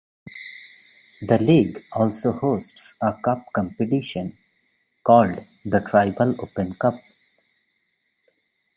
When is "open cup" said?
6.41-6.95